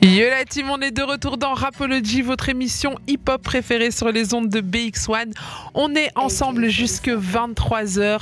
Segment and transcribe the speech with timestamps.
[0.00, 4.32] Yo la team, on est de retour dans Rapology, votre émission hip-hop préférée sur les
[4.32, 5.32] ondes de BX1.
[5.74, 8.20] On est ensemble jusque 23h.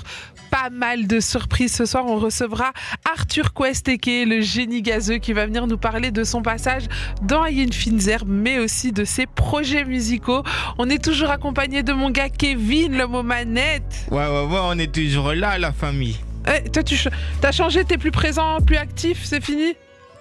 [0.50, 2.06] Pas mal de surprises ce soir.
[2.06, 2.72] On recevra
[3.04, 6.84] Arthur Questeke, le génie gazeux, qui va venir nous parler de son passage
[7.20, 10.45] dans Ayen Finzer, mais aussi de ses projets musicaux.
[10.79, 14.06] On est toujours accompagné de mon gars Kevin, le mot manette.
[14.11, 16.16] Ouais, ouais, ouais, on est toujours là, la famille.
[16.48, 16.96] Eh, toi, tu
[17.43, 19.74] as changé, t'es plus présent, plus actif, c'est fini?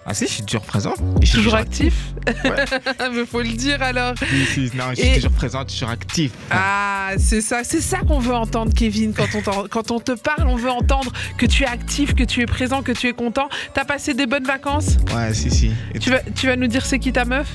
[0.07, 0.93] Ah si, je suis toujours présent.
[1.19, 2.13] Je suis toujours actif.
[2.27, 2.65] Ouais.
[3.11, 4.13] Mais faut le dire alors.
[4.19, 6.31] Si, si, non, je suis toujours présent, toujours actif.
[6.51, 9.15] Ah, c'est ça, c'est ça qu'on veut entendre, Kevin.
[9.15, 12.41] Quand on, quand on te parle, on veut entendre que tu es actif, que tu
[12.41, 13.49] es présent, que tu es content.
[13.73, 14.97] T'as passé des bonnes vacances?
[15.11, 15.71] Ouais, si, si.
[15.99, 17.47] tu vas, tu vas nous dire c'est qui ta meuf?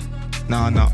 [0.48, 0.88] Non, non.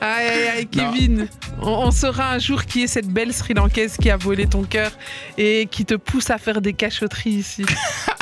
[0.00, 1.28] aïe, aïe, aïe, Kevin.
[1.60, 4.62] On, on, saura un jour qui est cette belle Sri Lankaise qui a volé ton
[4.62, 4.92] cœur
[5.36, 7.66] et qui te pousse à faire des cachotteries ici.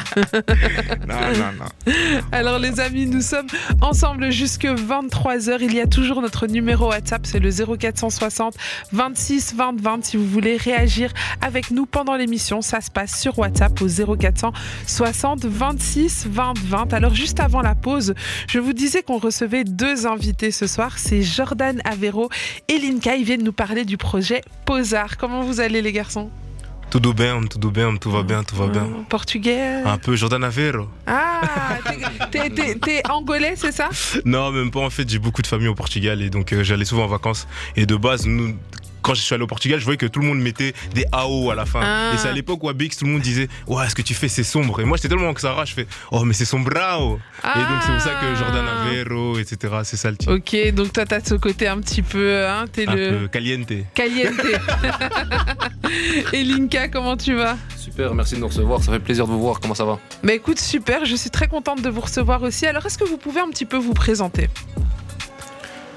[1.09, 1.92] non, non, non.
[2.32, 3.46] Alors les amis, nous sommes
[3.80, 5.59] ensemble jusque 23h.
[5.60, 8.56] Il y a toujours notre numéro WhatsApp, c'est le 0460
[8.92, 10.05] 26 20 20.
[10.05, 15.44] Si vous voulez réagir avec nous pendant l'émission, ça se passe sur WhatsApp au 0460
[15.44, 16.92] 26 20 20.
[16.92, 18.14] Alors juste avant la pause,
[18.48, 20.98] je vous disais qu'on recevait deux invités ce soir.
[20.98, 22.28] C'est Jordan Avero
[22.69, 23.16] et Linka.
[23.16, 25.16] Ils viennent nous parler du projet Posar.
[25.16, 26.31] Comment vous allez les garçons?
[26.91, 28.86] Tout bien, tout bien, tout va bien, tout va bien.
[29.08, 30.88] Portugais Un peu Jordan Aveiro.
[31.06, 31.41] Ah,
[32.30, 33.88] t'es angolais, c'est ça?
[34.24, 34.80] Non, même pas.
[34.80, 37.47] En fait, j'ai beaucoup de famille au Portugal et donc euh, j'allais souvent en vacances.
[37.77, 38.56] Et de base, nous,
[39.03, 41.51] quand je suis allé au Portugal, je voyais que tout le monde mettait des AO
[41.51, 41.81] à la fin.
[42.12, 42.34] Et c'est à ah.
[42.34, 44.81] l'époque où à Bix, tout le monde disait Ouais, ce que tu fais, c'est sombre?
[44.81, 47.19] Et moi, j'étais tellement que ça je fais Oh, mais c'est sombrao.
[47.45, 48.89] Et donc, c'est pour ça que Jordan ah.
[48.89, 49.75] Avero, etc.
[49.84, 50.34] C'est ça le titre.
[50.34, 52.47] Ok, donc toi, t'as ce côté un petit peu.
[52.47, 53.19] Hein, t'es un le...
[53.19, 53.73] peu caliente.
[53.95, 54.34] Caliente.
[56.33, 57.56] Et Linka, comment tu vas?
[57.77, 58.83] Super, merci de nous recevoir.
[58.83, 59.61] Ça fait plaisir de vous voir.
[59.61, 59.98] Comment ça va?
[60.23, 61.05] Bah écoute, super.
[61.05, 62.67] Je suis très contente de vous recevoir aussi.
[62.67, 64.48] Alors, est-ce que vous pouvez un petit peu vous présenter?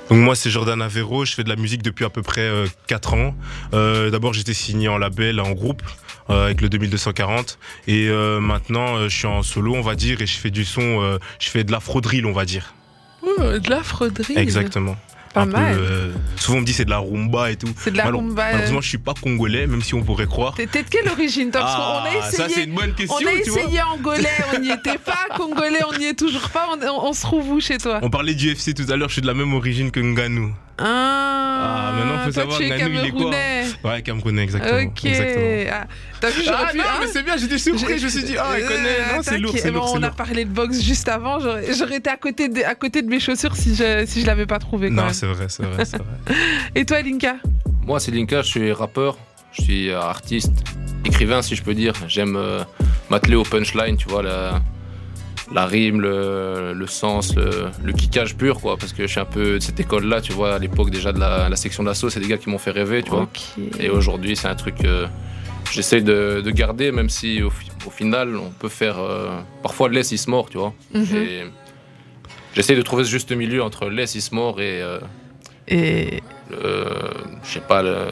[0.10, 2.50] Donc moi c'est Jordan Avero, je fais de la musique depuis à peu près
[2.88, 3.36] 4 euh, ans.
[3.74, 5.82] Euh, D'abord j'étais signé en label, en groupe.
[6.30, 7.60] Euh, avec le 2240
[7.90, 8.08] et
[8.40, 11.66] maintenant je suis en solo on va dire et je fais du son je fais
[11.66, 12.74] de l'afro drill on va dire
[13.26, 14.96] de l'afro drill exactement
[15.34, 15.76] pas mal.
[15.78, 17.68] Euh, souvent on me dit c'est de la rumba et tout.
[17.78, 18.52] C'est de la rumba.
[18.52, 20.54] Malheureusement, je suis pas congolais, même si on pourrait croire.
[20.56, 21.62] T'es de quelle origine, toi?
[21.62, 22.38] Parce ah, a essayé.
[22.38, 23.18] Ça, c'est une bonne question.
[23.22, 25.18] On a essayé angolais, on n'y était pas.
[25.38, 26.70] Congolais, on n'y est toujours pas.
[27.02, 28.00] On, se trouve où chez toi?
[28.04, 30.54] On parlait du FC tout à l'heure, je suis de la même origine que Nganou.
[30.78, 33.32] Ah, ah maintenant faut savoir Nganou il est quoi
[33.84, 34.82] Ouais, Camerounais, exactement.
[34.82, 35.08] Ok.
[35.72, 35.88] Ah,
[36.20, 36.78] T'as vu, ah, pu.
[36.78, 39.16] Non, mais c'est bien, j'étais surpris, je me suis dit, ah, il connaît.
[39.16, 39.94] Non, c'est lourd, c'est lourd.
[39.96, 43.08] On a parlé de boxe juste avant, j'aurais été à côté, de, à côté de
[43.08, 44.90] mes chaussures si je, si je l'avais pas trouvé.
[44.90, 46.36] non, c'est vrai, c'est vrai, vrai.
[46.76, 47.36] Et toi, Linka
[47.86, 49.18] Moi, c'est Linka, je suis rappeur,
[49.52, 50.54] je suis artiste,
[51.06, 51.94] écrivain, si je peux dire.
[52.08, 52.64] J'aime euh,
[53.10, 54.62] m'atteler au punchline, tu vois, la,
[55.54, 57.50] la rime, le, sens, le,
[57.84, 58.78] le, kickage pur, quoi.
[58.78, 61.20] Parce que je suis un peu de cette école-là, tu vois, à l'époque déjà de
[61.20, 63.30] la, section d'assaut, c'est des gars qui m'ont fait rêver, tu vois.
[63.80, 65.06] Et aujourd'hui, c'est un truc que
[65.72, 67.52] j'essaie de, garder, même si au,
[67.90, 70.74] final, on peut faire euh, parfois less is more, tu vois.
[70.94, 71.52] Mhm.
[72.56, 74.82] J'essaie de trouver ce juste milieu entre less is more et.
[74.82, 75.00] Euh,
[75.68, 76.22] et.
[76.50, 78.08] je sais pas, le,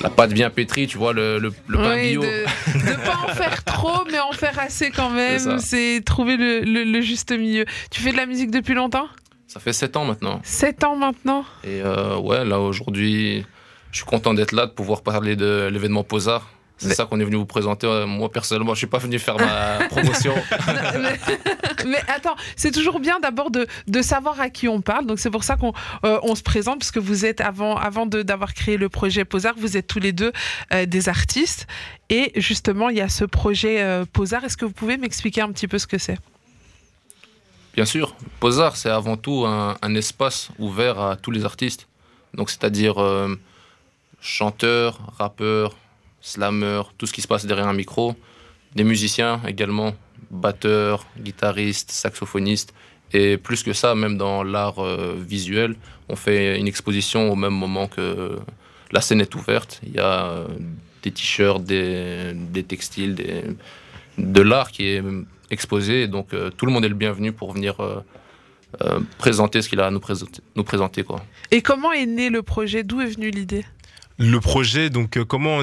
[0.00, 2.22] la pâte bien pétrie, tu vois, le, le, pain bio.
[2.22, 5.58] De ne pas en faire trop, mais en faire assez quand même.
[5.58, 7.64] C'est trouver le, le, juste milieu.
[7.90, 9.08] Tu fais de la musique depuis longtemps?
[9.46, 10.40] Ça fait 7 ans maintenant.
[10.42, 11.44] 7 ans maintenant?
[11.64, 13.46] Et euh, ouais, là aujourd'hui,
[13.92, 16.50] je suis content d'être là, de pouvoir parler de l'événement Posar.
[16.78, 17.86] C'est ça qu'on est venu vous présenter.
[17.86, 20.34] Euh, moi, personnellement, je suis pas venu faire ma promotion.
[21.86, 25.06] mais, attends, c'est toujours bien d'abord de, de, savoir à qui on parle.
[25.06, 25.72] Donc, c'est pour ça qu'on
[26.04, 29.54] euh, on se présente, parce que vous êtes, avant, avant d'avoir créé le projet Posar,
[29.56, 30.32] vous êtes tous les deux
[30.74, 31.66] euh, des artistes.
[32.10, 34.44] Et justement, il y a ce projet Posar.
[34.44, 36.18] Est-ce que vous pouvez m'expliquer un petit peu ce que c'est?
[37.74, 38.14] Bien sûr.
[38.38, 41.88] Posar, c'est avant tout un, un, espace ouvert à tous les artistes.
[42.34, 42.96] Donc, c'est-à-dire
[44.20, 45.74] chanteurs, rappeurs,
[46.20, 48.14] slammer, tout ce qui se passe derrière un micro,
[48.74, 49.94] des musiciens également,
[50.30, 52.74] batteurs, guitaristes, saxophonistes,
[53.12, 55.76] et plus que ça, même dans l'art euh, visuel,
[56.08, 58.36] on fait une exposition au même moment que
[58.90, 59.80] la scène est ouverte.
[59.84, 60.46] Il y a euh,
[61.02, 63.14] des t-shirts, des, textiles,
[64.18, 65.02] de l'art qui est
[65.50, 67.76] exposé, donc euh, tout le monde est le bienvenu pour venir
[69.16, 70.42] présenter ce qu'il a à nous présenter.
[70.54, 71.24] Nous présenter quoi.
[71.50, 72.82] Et comment est né le projet?
[72.82, 73.64] D'où est venue l'idée?
[74.18, 75.58] Le projet, donc euh, comment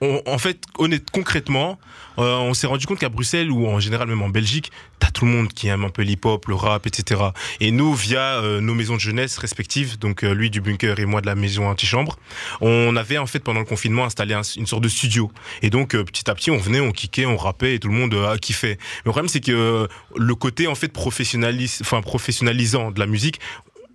[0.00, 1.78] on, en fait, honnête, concrètement,
[2.18, 5.26] euh, on s'est rendu compte qu'à Bruxelles ou en général même en Belgique, t'as tout
[5.26, 7.20] le monde qui aime un peu l'hip-hop, le rap, etc.
[7.60, 11.04] Et nous, via euh, nos maisons de jeunesse respectives, donc euh, lui du bunker et
[11.04, 12.18] moi de la maison antichambre,
[12.62, 15.30] on avait en fait pendant le confinement installé un- une sorte de studio.
[15.60, 17.94] Et donc euh, petit à petit, on venait, on kickait, on rappait et tout le
[17.94, 18.78] monde euh, kiffait.
[18.78, 23.38] Mais le problème, c'est que le côté en fait professionnalise, enfin professionnalisant de la musique,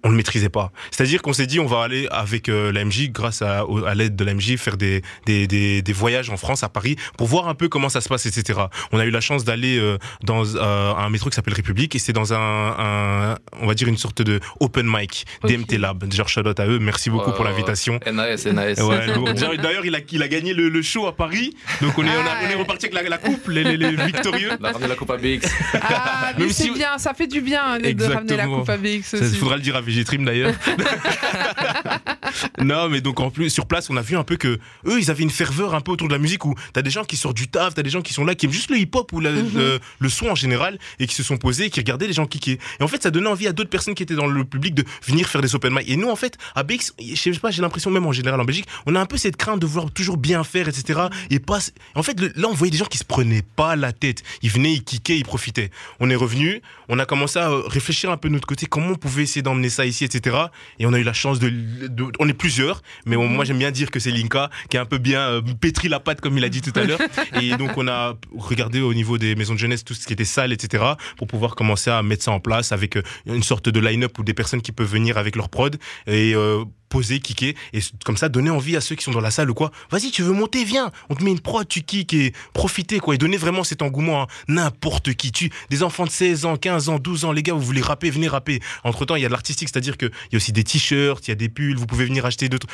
[0.04, 0.72] on le maîtrisait pas.
[0.92, 3.66] C'est-à-dire qu'on s'est dit on va aller avec euh, l'AMJ, grâce à,
[3.96, 7.48] l'aide de l'AMJ, faire des, des, des, des voyages en France, à Paris, pour voir
[7.48, 8.60] un peu comment ça se passe, etc.
[8.92, 12.00] On a eu la chance d'aller euh, dans euh, un métro qui s'appelle République et
[12.00, 12.38] c'est dans un,
[12.78, 15.26] un, on va dire une sorte de open mic.
[15.44, 16.12] DMT Lab.
[16.14, 18.00] Genre shout out à eux, merci beaucoup pour ouais, l'invitation.
[18.06, 18.82] NAS, NAS.
[18.82, 19.58] Ouais.
[19.58, 22.12] D'ailleurs, il a, il a gagné le, le show à Paris, donc on est, on,
[22.12, 22.62] a- Ah, on est ouais.
[22.62, 24.50] reparti avec la, la coupe, les, les, les victorieux.
[24.60, 25.40] On a ramené la coupe à BX.
[25.82, 29.14] Ah, mais c'est si- bien, ça fait du bien de ramener la coupe à BX
[29.14, 30.54] il faudra le dire à VGTrim d'ailleurs.
[32.64, 35.10] non, mais donc en plus, sur place, on a vu un peu que eux, ils
[35.12, 37.38] avaient une ferveur un peu autour de la musique où t'as des gens qui sortent
[37.38, 39.32] du taf, t'as des gens qui sont là, qui aiment juste le hip-hop ou la-
[39.32, 39.50] Mhm.
[39.56, 42.26] le, le son en général et qui se sont posés, et qui regardaient les gens
[42.26, 42.58] kicker.
[42.80, 44.84] Et en fait, ça donnait envie à d'autres personnes qui étaient dans le public de
[45.06, 45.90] venir faire des open mic.
[45.90, 48.46] Et nous, en fait, à BX, je sais pas, j'ai l'impression même en général en
[48.46, 51.02] Belgique, on a un peu cette crainte de vouloir toujours bien faire, etc.
[51.30, 51.60] Et pas.
[51.96, 54.24] En fait, le- là, on voyait des gens qui se prenaient pas la tête.
[54.42, 55.72] Ils venaient, ils kickaient, ils profitaient.
[56.00, 58.90] On est revenu, on a commencé à euh, réfléchir un peu de notre côté, comment
[58.90, 60.38] on pouvait essayer d'emmener ça ici, etc.
[60.80, 63.72] Et on a eu la chance de, de- on est plusieurs, mais moi j'aime bien
[63.72, 66.44] dire que c'est Linka qui a un peu bien euh, pétri la patte comme il
[66.44, 67.00] a dit tout à l'heure.
[67.42, 70.26] Et donc on a regardé au niveau des maisons de jeunesse tout ce qui était
[70.26, 70.84] salle, etc.
[71.18, 74.24] pour pouvoir commencer à mettre ça en place avec euh, une sorte de line-up ou
[74.24, 75.78] des personnes qui peuvent venir avec leur prod
[76.08, 76.64] et euh,
[76.94, 79.56] poser, kicker et comme ça donner envie à ceux qui sont dans la salle ou
[79.56, 79.72] quoi.
[79.90, 80.92] Vas-y, tu veux monter, viens.
[81.10, 84.24] On te met une prod, tu kicks et profiter quoi et donner vraiment cet engouement
[84.24, 85.32] à n'importe qui.
[85.32, 88.12] Tu des enfants de 16 ans, 15 ans, 12 ans, les gars, vous voulez rapper,
[88.12, 88.60] venez rapper.
[88.84, 91.32] Entre-temps, il y a de l'artistique, c'est-à-dire que il y a aussi des t-shirts, il
[91.32, 92.68] y a des pulls, vous pouvez venir acheter d'autres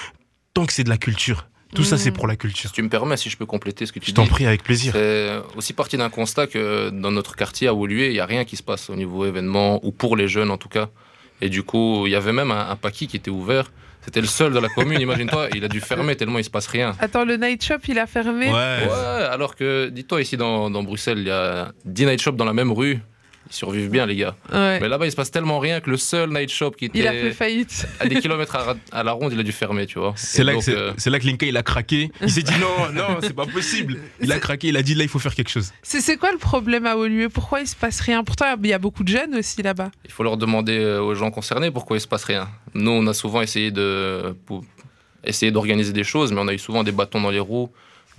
[0.53, 1.47] tant que c'est de la culture.
[1.75, 2.01] Tout ça Mhm.
[2.01, 2.69] c'est pour la culture.
[2.69, 4.15] Si tu me permets, si je peux compléter ce que tu Je dis.
[4.15, 4.91] t'en prie avec plaisir.
[4.93, 8.43] C'est aussi parti d'un constat que dans notre quartier à Woluwe, il n'y a rien
[8.43, 10.89] qui se passe au niveau événement, ou pour les jeunes en tout cas.
[11.41, 13.71] Et du coup, il y avait même un, un paquis qui était ouvert.
[14.01, 15.49] C'était le seul de la commune, imagine-toi.
[15.55, 16.93] Il a dû fermer tellement il se passe rien.
[16.99, 18.47] Attends, le night shop, il a fermé.
[18.47, 18.53] Ouais.
[18.53, 22.45] Ouais, alors que, dis-toi, ici dans, dans Bruxelles, il y a 10 night shops dans
[22.45, 22.99] la même rue.
[23.51, 24.35] Ils survivent bien, les gars.
[24.53, 24.79] Ouais.
[24.79, 27.11] Mais là-bas, il se passe tellement rien que le seul night shop qui Il a
[27.11, 27.87] fait était faillite.
[27.99, 30.13] à des kilomètres à, à la ronde, il a dû fermer, tu vois.
[30.15, 32.11] C'est là, que donc, c'est- euh, là que Linka il a craqué.
[32.21, 33.97] Il s'est dit non, non, c'est pas possible.
[34.21, 35.71] Il a craqué, il a dit là il faut faire quelque chose.
[35.81, 37.29] C'est c'est quoi le problème à Woluwe?
[37.29, 38.23] Pourquoi il se passe rien?
[38.23, 39.89] Pourtant, il y a beaucoup de jeunes aussi là-bas.
[40.05, 42.47] Il faut leur demander euh, aux gens concernés pourquoi il se passe rien.
[42.75, 44.63] Nous, on a souvent essayé de pour
[45.23, 47.69] essayer d'organiser des choses, mais on a eu souvent des bâtons dans les roues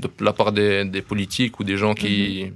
[0.01, 2.53] de la part des, des politiques ou des gens qui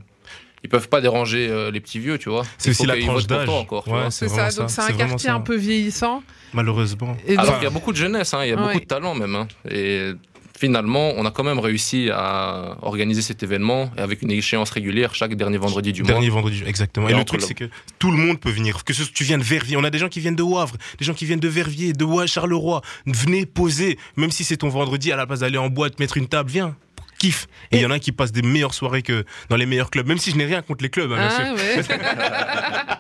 [0.65, 2.43] ils peuvent pas déranger euh, les petits vieux, tu vois.
[2.59, 3.49] C'est aussi la tranche d'âge.
[3.49, 4.11] encore, Ouais.
[4.11, 5.35] C'est ça, donc c'est un quartier ça.
[5.35, 6.23] un peu vieillissant.
[6.53, 7.17] Malheureusement.
[7.27, 8.63] Et Alors qu'il y a beaucoup de jeunesse, hein, il y a Ouais.
[8.69, 9.35] beaucoup de talent même.
[9.35, 9.47] hein.
[9.71, 10.13] Et
[10.59, 15.15] finalement, on a quand même réussi à organiser cet événement et avec une échéance régulière
[15.15, 16.37] chaque dernier vendredi du Dernier mois.
[16.37, 17.09] vendredi, exactement.
[17.09, 17.69] Et Et, le truc, c'est que
[17.99, 18.85] tout le monde peut venir.
[18.85, 21.05] Que ce, tu viennes de Verviers, on a des gens qui viennent de Wavre, des
[21.05, 22.81] gens qui viennent de Verviers, de Charleroi.
[23.05, 26.29] Venez poser, même si c'est ton vendredi, à la place d'aller en boîte, mettre une
[26.29, 26.77] table, viens.
[27.29, 30.07] Et il y en a qui passent des meilleures soirées que dans les meilleurs clubs,
[30.07, 31.97] même si je n'ai rien contre les clubs, hein, bien sûr.
[32.05, 32.99] Ah,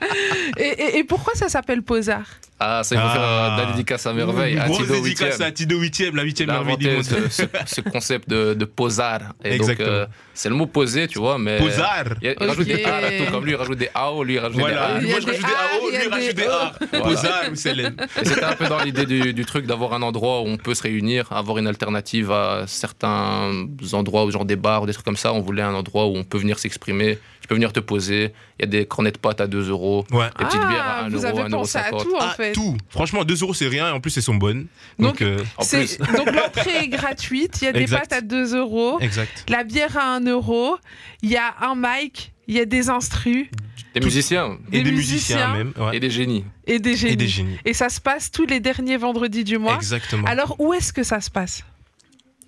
[0.58, 0.64] ouais.
[0.64, 2.26] et, et- et pourquoi ça s'appelle Posard
[2.60, 3.12] Ah, ça, il faut Ah.
[3.12, 4.56] faire de la dédicace à merveille.
[4.58, 5.48] à Grosse Thibaut dédicace Huitième.
[5.48, 7.02] à Tido 8ème, la 8ème Il a merveille du monde.
[7.02, 9.20] ce, ce- ce concept de, de posar.
[9.44, 9.88] Et Exactement.
[9.88, 11.58] donc, euh, c'est le mot posé, tu vois, mais.
[11.58, 12.04] Posard.
[12.22, 14.38] Il, il rajoute des A là, tout comme lui, il rajoute des AO, lui, il
[14.38, 16.26] rajoute Voilà, Il y a moi je des rajoute des A, AO, lui il rajoute
[16.28, 16.72] des des A.
[16.92, 17.04] Voilà.
[17.04, 17.96] Posard ou Célène.
[17.96, 18.24] des.
[18.28, 20.82] C'était un peu dans l'idée du, du truc d'avoir un endroit où on peut se
[20.84, 23.50] réunir, avoir une alternative à certains
[23.92, 25.32] endroits, genre des bars ou des trucs comme ça.
[25.32, 28.32] On voulait un endroit où on peut venir s'exprimer, tu peux venir te poser.
[28.58, 30.28] Il y a des cornets de pâtes à 2 euros, Ouais.
[30.38, 32.02] des petites bières à Ah, 1 vous euro, avez 1 euro pensé à 50.
[32.04, 32.52] tout en Ah, fait.
[32.52, 32.74] tout.
[32.88, 34.64] Franchement, 2 euros c'est rien et en plus elles sont bonnes.
[34.98, 35.36] Donc, Donc, euh,
[36.16, 37.98] donc l'entrée est gratuite, il y a des Exact.
[38.08, 39.44] pâtes à 2 euros, exact.
[39.50, 40.78] la bière à 1 euro,
[41.20, 43.48] il y a un mic, il y a des instrus
[43.92, 45.36] des musiciens Et Des des musiciens.
[45.52, 45.86] musiciens même.
[45.86, 45.96] ouais.
[45.98, 46.46] et des génies.
[46.66, 47.12] et des génies.
[47.12, 47.58] Et des génies.
[47.66, 49.76] Et ça se passe tous les derniers vendredis du mois.
[49.76, 50.26] Exactement.
[50.26, 51.62] Alors où est-ce que ça se passe?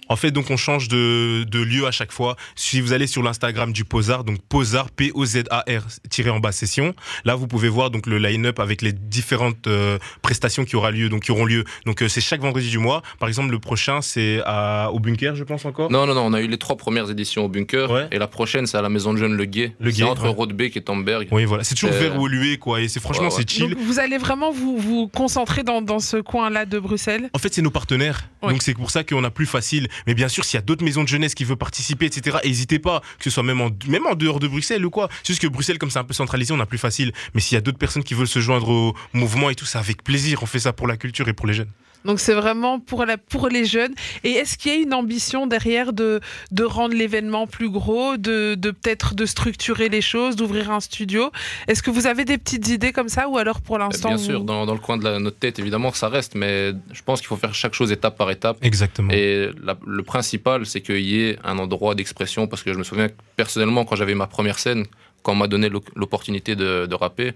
[0.09, 2.37] En fait, donc on change de, de lieu à chaque fois.
[2.55, 6.95] Si vous allez sur l'Instagram du Posar, donc Posar, P-O-Z-A-R, tiré en bas session,
[7.25, 11.09] là vous pouvez voir donc le line-up avec les différentes euh, prestations qui aura lieu,
[11.09, 11.65] donc qui auront lieu.
[11.87, 13.03] Donc euh, c'est chaque vendredi du mois.
[13.19, 15.91] Par exemple, le prochain c'est à- au Bunker, je pense encore?
[15.91, 18.09] Non, non, non, on a eu les trois premières éditions au Bunker Ouais.
[18.13, 19.75] et la prochaine, c'est à la Maison de Jeunes Le Guet.
[19.81, 20.29] Le Guet, entre ouais.
[20.31, 21.29] Rodbeck et Tamberg.
[21.31, 21.65] Oui, voilà.
[21.65, 22.81] C'est toujours Euh, vers Woluwe, quoi.
[22.81, 23.37] Et c'est franchement, ouais, ouais.
[23.39, 23.71] c'est chill.
[23.75, 27.31] Donc vous allez vraiment vous, vous concentrer dans, dans ce coin-là de Bruxelles?
[27.33, 28.29] En fait, c'est nos partenaires.
[28.43, 28.53] Ouais.
[28.53, 29.89] Donc, c'est pour ça qu'on a plus facile.
[30.07, 32.79] Mais bien sûr, s'il y a d'autres maisons de jeunesse qui veulent participer, etc., n'hésitez
[32.79, 33.01] pas.
[33.19, 33.71] Que ce soit même en,
[34.15, 35.09] dehors de Bruxelles ou quoi.
[35.23, 37.13] C'est juste que Bruxelles, comme c'est un peu centralisé, on a plus facile.
[37.35, 39.79] Mais s'il y a d'autres personnes qui veulent se joindre au mouvement et tout, c'est
[39.79, 40.43] avec plaisir.
[40.43, 41.71] On fait ça pour la culture et pour les jeunes.
[42.05, 43.93] Donc c'est vraiment pour, la, pour les jeunes.
[44.23, 46.21] Et est-ce qu'il y a une ambition derrière de,
[46.53, 51.31] de rendre l'événement plus gros, de, de peut-être de structurer les choses, d'ouvrir un studio?
[51.67, 54.25] Est-ce que vous avez des petites idées comme ça ou alors pour l'instant Bien vous-
[54.25, 57.21] sûr, dans, dans le coin de la- notre tête, évidemment, ça reste, mais je pense
[57.21, 58.59] qu'il faut faire chaque chose étape par étape.
[58.63, 59.11] Exactement.
[59.13, 62.85] Et la- le principal, c'est qu'il y ait un endroit d'expression, parce que je me
[62.85, 64.87] souviens que personnellement, quand j'avais ma première scène,
[65.23, 67.33] quand on m'a donné l'opportunité de, de rapper,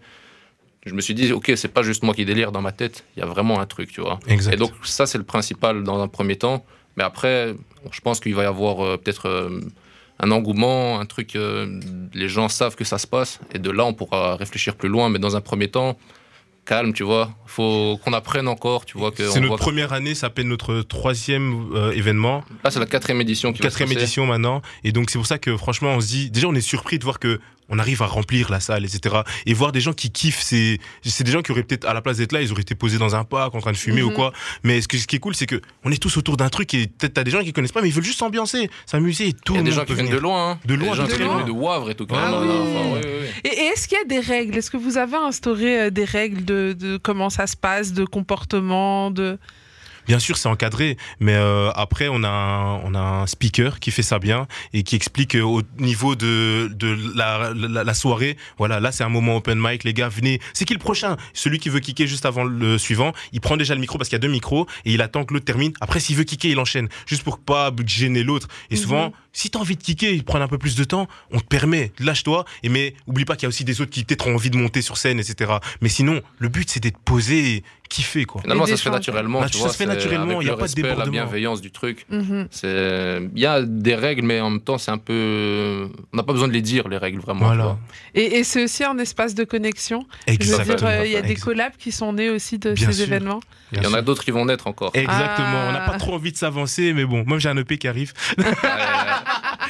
[0.87, 3.21] je me suis dit, ok, c'est pas juste moi qui délire dans ma tête, il
[3.21, 4.19] y a vraiment un truc, tu vois.
[4.27, 4.55] Exact.
[4.55, 6.65] Et donc ça, c'est le principal dans un premier temps.
[6.97, 7.55] Mais après,
[7.91, 9.61] je pense qu'il va y avoir euh, peut-être euh,
[10.19, 11.81] un engouement, un truc, euh,
[12.15, 13.41] les gens savent que ça se passe.
[13.55, 15.09] Et de là, on pourra réfléchir plus loin.
[15.09, 15.97] Mais dans un premier temps,
[16.65, 17.33] calme, tu vois.
[17.47, 19.11] faut qu'on apprenne encore, tu vois.
[19.11, 22.87] que C'est notre voit première année, ça s'appelle notre troisième euh, événement, Là, c'est la
[22.87, 24.63] quatrième édition qui va se quatrième édition maintenant.
[24.85, 27.05] Et donc c'est pour ça que franchement, on se dit, déjà on est surpris de
[27.05, 29.21] voir que on arrive à remplir la salle, etc.
[29.47, 32.03] Et voir des gens qui kiffent, c'est c'est des gens qui auraient peut-être à la
[32.03, 34.09] place d'être là, ils auraient été posés dans un parc en train de fumer Mhm.
[34.09, 34.33] ou quoi.
[34.65, 36.75] Mais ce, que, ce qui est cool, c'est que on est tous autour d'un truc
[36.75, 39.33] et peut-être t'as des gens qui connaissent pas, mais ils veulent juste s'ambiancer, s'amuser et
[39.33, 40.53] tout Il y a des gens qui viennent de loin.
[40.53, 40.59] hein.
[40.65, 41.45] De loin, des gens qui loin.
[41.45, 42.07] de Wavre et tout.
[42.11, 42.41] Ah carrément.
[42.43, 42.49] oui.
[42.51, 43.31] Enfin, ouais, ouais, ouais.
[43.45, 44.57] Et, et est-ce qu'il y a des règles?
[44.59, 48.05] Est-ce que vous avez instauré euh, des règles de, de comment ça se passe, de
[48.05, 49.39] comportement, de
[50.07, 53.91] Bien sûr, c'est encadré, mais euh, après, on a, un, on a un speaker qui
[53.91, 58.37] fait ça bien et qui explique euh, au niveau de, de la, la, la soirée.
[58.59, 59.85] Voilà, là, c'est un moment open mic.
[59.85, 60.41] Les gars, venez.
[60.53, 61.17] C'est qui le prochain?
[61.35, 64.17] Celui qui veut kicker juste avant le suivant, il prend déjà le micro parce qu'il
[64.17, 65.73] y a deux micros et il attend que l'autre termine.
[65.81, 68.49] Après, s'il veut kicker, il enchaîne juste pour pas gêner l'autre.
[68.71, 69.13] Et souvent, Mhm.
[69.33, 71.93] Si t'as envie de kicker, il prend un peu plus de temps, on te permet,
[71.99, 72.45] lâche-toi.
[72.63, 74.57] Et mais oublie pas qu'il y a aussi des autres qui peut-être ont envie de
[74.57, 75.53] monter sur scène, etc.
[75.81, 78.41] Mais sinon, le but c'est d'être posé et kiffer quoi.
[78.43, 79.41] Finalement, ça se fait naturellement.
[79.43, 81.13] Natu- tu ça vois, se fait naturellement, il y a pas de respect, La débordement.
[81.13, 82.07] bienveillance du truc.
[82.09, 82.47] Mhm.
[82.51, 85.89] C'est- Il y a des règles, mais en même temps, c'est un peu.
[86.13, 87.47] On n'a pas besoin de les dire, les règles, vraiment.
[87.47, 87.79] Voilà.
[88.15, 90.07] Et, et c'est aussi un espace de connexion.
[90.27, 90.77] Je veux Exactement.
[90.77, 93.05] dire, euh, il y a des collabs qui sont nés aussi de Bien ces sûr.
[93.07, 93.41] événements.
[93.73, 94.91] bien Il y en a d'autres qui vont naître encore.
[94.95, 95.69] Exactement.
[95.69, 95.91] On n'a Ah.
[95.91, 98.13] pas trop envie de s'avancer, mais bon, moi j'ai un EP qui arrive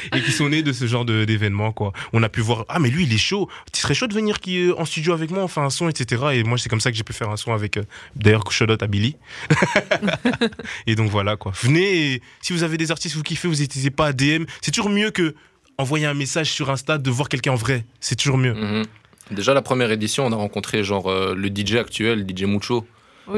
[0.16, 1.92] et qui sont nés de ce genre de- d'événements, quoi.
[2.12, 3.48] On a pu voir, ah, mais lui il est chaud.
[3.72, 5.88] Tu serais chaud de venir qui, euh, en studio avec moi, on fait un son,
[5.88, 6.22] etc.
[6.34, 7.82] Et moi, c'est comme ça que j'ai pu faire un son avec, euh,
[8.16, 9.16] d'ailleurs, shout out à Billy.
[10.86, 11.52] et donc voilà, quoi.
[11.62, 14.44] Venez, et si vous avez des artistes que vous kiffez, vous n'hésitez pas à DM.
[14.60, 15.34] C'est toujours mieux que
[15.78, 17.84] envoyer un message sur Insta, de voir quelqu'un en vrai.
[18.00, 18.54] C'est toujours mieux.
[18.54, 18.84] Mhm.
[19.30, 22.86] Déjà, la première édition, on a rencontré genre euh, le DJ actuel, DJ Mucho.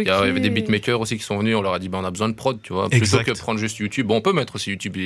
[0.00, 1.56] Il y, a- il y avait des beatmakers aussi qui sont venus.
[1.56, 2.88] On leur a dit, bah, on a besoin de prod, tu vois.
[2.88, 3.25] Plutôt Exact.
[3.25, 4.06] que prendre juste YouTube.
[4.06, 4.96] Bon, on peut mettre aussi YouTube.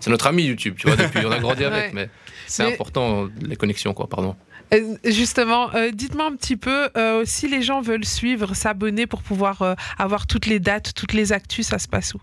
[0.00, 0.96] C'est notre ami YouTube, tu vois.
[0.96, 1.90] Depuis, on a grandi avec, Ouais.
[1.94, 2.08] mais
[2.46, 4.08] c'est Mais- important les connexions, quoi.
[4.08, 4.36] Pardon.
[4.74, 9.22] Euh, Justement, euh, dites-moi un petit peu, euh, si les gens veulent suivre, s'abonner pour
[9.22, 12.18] pouvoir euh, avoir toutes les dates, toutes les actus, ça se passe où?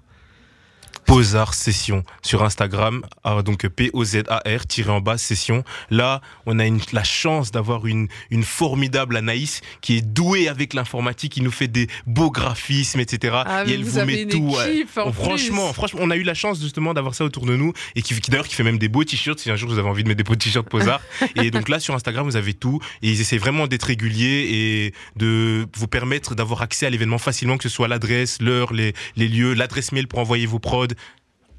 [1.06, 5.64] Posar Session sur Instagram, ah, donc P-O-Z-A-R, tiré en bas, Session.
[5.90, 10.74] Là, on a une- la chance d'avoir une, une formidable Anaïs qui est douée avec
[10.74, 13.36] l'informatique, qui nous fait des beaux graphismes, etc.
[13.46, 14.56] Ah, et mais elle vous vous met tout.
[14.68, 15.74] équipe, en franchement, plus.
[15.74, 18.32] franchement, on a eu la chance justement d'avoir ça autour de nous et qui, qui
[18.32, 19.40] d'ailleurs qui fait même des beaux t-shirts.
[19.40, 21.02] Si un jour vous avez envie de mettre des beaux t-shirts Posar.
[21.36, 24.94] et donc là sur Instagram vous avez tout et ils essaient vraiment d'être réguliers et
[25.16, 29.28] de vous permettre d'avoir accès à l'événement facilement, que ce soit l'adresse, l'heure, les, les
[29.28, 30.88] lieux, l'adresse mail pour envoyer vos prods.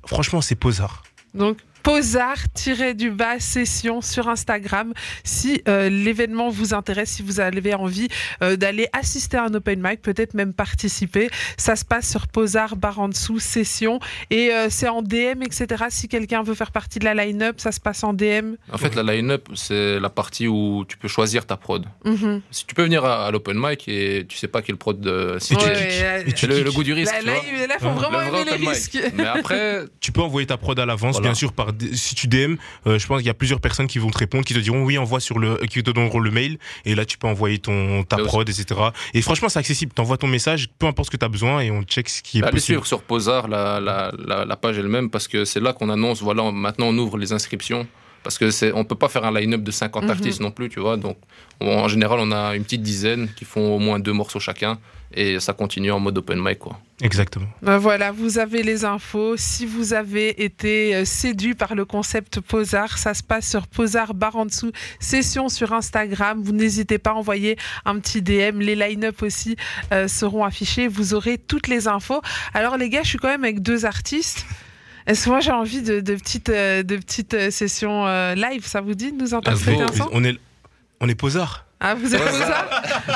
[0.07, 1.03] Franchement, c'est Posar.
[1.35, 4.93] Donc, Posard-du-bas session sur Instagram.
[5.23, 8.09] Si euh, l'événement vous intéresse, si vous avez envie
[8.43, 12.77] euh, d'aller assister à un open mic, peut-être même participer, ça se passe sur Posard
[12.77, 14.01] barre en dessous session
[14.31, 15.85] et euh, c'est en DM, etc.
[15.91, 18.55] Si quelqu'un veut faire partie de la line-up, ça se passe en DM.
[18.73, 21.85] En fait, la line-up, c'est la partie où tu peux choisir ta prod.
[22.07, 22.41] Mhm.
[22.51, 25.37] Si tu peux venir à, à l'open mic et tu sais pas quel prod de.
[25.39, 27.13] Si Et tu Ouais, tu c'est le, goût du risque.
[27.13, 27.43] Là, tu là, vois.
[27.63, 27.93] il là, faut Ouais.
[27.93, 28.99] vraiment Le vrai aimer les risques.
[29.15, 31.29] Mais après, Tu peux envoyer ta prod à l'avance, Voilà.
[31.29, 31.53] bien sûr.
[31.53, 34.19] Par, si tu DM, euh, je pense qu'il y a plusieurs personnes qui vont te
[34.19, 36.59] répondre, qui te diront oui, envoie sur le, qui te donneront le mail.
[36.85, 38.81] Et là, tu peux envoyer ton ta prod, etc.
[39.15, 39.93] Et franchement, c'est accessible.
[39.93, 42.39] T'envoies ton message, peu importe ce que tu as besoin, et on check ce qui
[42.39, 42.65] est allez possible.
[42.65, 46.23] suivre sur Posar, la, la, la, la page elle-même, parce que c'est là qu'on annonce,
[46.23, 47.87] voilà, maintenant on ouvre les inscriptions.
[48.25, 50.11] Parce que c'est, on peut pas faire un line-up de 50 Mhm.
[50.11, 50.97] artistes non plus, tu vois.
[50.97, 51.17] Donc,
[51.61, 54.79] on- en général, on a une petite dizaine qui font au moins deux morceaux chacun.
[55.17, 56.81] Et ça continue en mode open mic, quoi.
[57.01, 57.47] Exactement.
[57.63, 59.37] Ben voilà, vous avez les infos.
[59.37, 64.13] Si vous avez été euh, séduit par le concept Posar, ça se passe sur Posar
[64.15, 66.43] barre en dessous, session sur Instagram.
[66.43, 68.59] Vous n'hésitez pas à envoyer un petit DM.
[68.59, 69.55] Les line-up aussi
[69.93, 70.89] euh, seront affichés.
[70.89, 72.21] Vous aurez toutes les infos.
[72.53, 74.45] Alors les gars, je suis quand même avec deux artistes.
[75.07, 78.67] Est-ce que moi j'ai envie de, de petites, euh, de petites euh, sessions euh, live
[78.67, 79.83] Ça vous dit de nous interpréter go.
[79.83, 80.39] un son On est,
[81.01, 81.67] on est posard.
[81.81, 82.67] ah, vous êtes Posard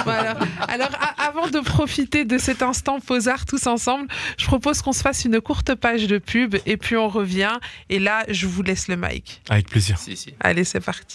[0.04, 0.36] Voilà.
[0.68, 5.00] Alors, a- avant de profiter de cet instant Posard tous ensemble, je propose qu'on se
[5.00, 7.54] fasse une courte page de pub et puis on revient.
[7.88, 9.40] Et là, je vous laisse le mic.
[9.48, 9.96] Avec plaisir.
[9.98, 10.34] Si, si.
[10.40, 11.06] Allez, c'est parti.